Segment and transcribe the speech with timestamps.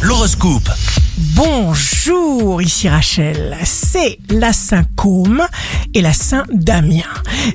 [0.00, 0.70] L'horoscope.
[1.34, 3.54] Bonjour, ici Rachel.
[3.64, 5.42] C'est la Saint Côme
[5.92, 7.04] et la Saint Damien.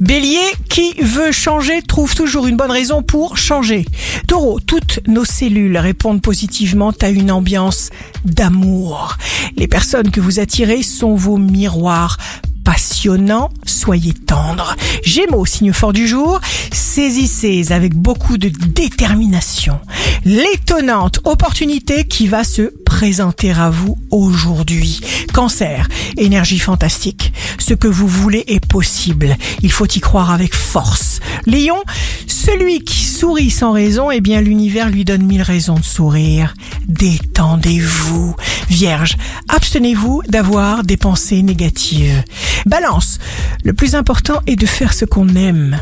[0.00, 3.84] Bélier, qui veut changer trouve toujours une bonne raison pour changer.
[4.26, 7.90] Taureau, toutes nos cellules répondent positivement à une ambiance
[8.24, 9.16] d'amour.
[9.56, 12.16] Les personnes que vous attirez sont vos miroirs
[12.64, 14.76] passionnants, soyez tendres.
[15.04, 16.40] Gémeaux, signe fort du jour,
[16.72, 19.80] saisissez avec beaucoup de détermination
[20.24, 25.00] l'étonnante opportunité qui va se présenter à vous aujourd'hui.
[25.32, 27.32] Cancer, énergie fantastique.
[27.58, 29.36] Ce que vous voulez est possible.
[29.62, 31.20] Il faut y croire avec force.
[31.46, 31.82] Lion,
[32.26, 36.54] celui qui sourit sans raison, eh bien l'univers lui donne mille raisons de sourire.
[36.86, 38.36] Détendez-vous.
[38.68, 39.16] Vierge,
[39.48, 42.22] abstenez-vous d'avoir des pensées négatives.
[42.66, 43.18] Balance,
[43.64, 45.78] le plus important est de faire ce qu'on aime.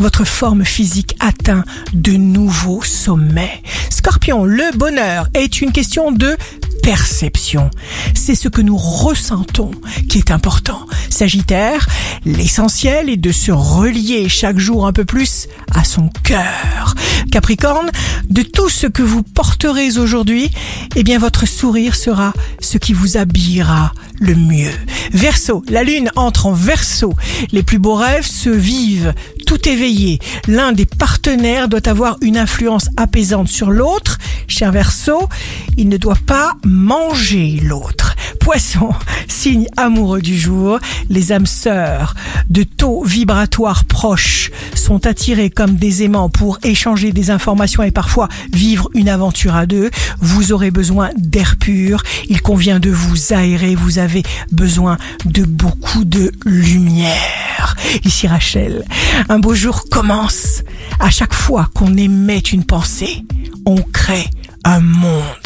[0.00, 3.62] Votre forme physique atteint de nouveaux sommets.
[3.90, 6.36] Scorpion, le bonheur est une question de
[6.82, 7.70] perception.
[8.14, 9.70] C'est ce que nous ressentons
[10.08, 10.86] qui est important.
[11.08, 11.86] Sagittaire,
[12.26, 16.94] l'essentiel est de se relier chaque jour un peu plus à son cœur.
[17.30, 17.90] Capricorne,
[18.28, 20.50] de tout ce que vous porterez aujourd'hui,
[20.96, 24.72] eh bien votre sourire sera ce qui vous habillera le mieux.
[25.12, 27.12] Verseau, la lune entre en verso.
[27.52, 29.14] Les plus beaux rêves se vivent
[29.46, 30.18] tout éveillé.
[30.48, 34.18] L'un des partenaires doit avoir une influence apaisante sur l'autre.
[34.48, 35.28] Cher Verseau,
[35.76, 38.13] il ne doit pas manger l'autre.
[38.44, 38.90] Poisson,
[39.26, 40.78] signe amoureux du jour,
[41.08, 42.14] les âmes sœurs
[42.50, 48.28] de taux vibratoires proches sont attirés comme des aimants pour échanger des informations et parfois
[48.52, 49.88] vivre une aventure à deux.
[50.20, 56.04] Vous aurez besoin d'air pur, il convient de vous aérer, vous avez besoin de beaucoup
[56.04, 57.76] de lumière.
[58.04, 58.84] Ici Rachel,
[59.30, 60.62] un beau jour commence.
[61.00, 63.24] À chaque fois qu'on émet une pensée,
[63.64, 64.28] on crée
[64.64, 65.43] un monde.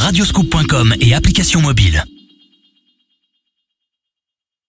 [0.00, 2.04] radioscoop.com et application mobile.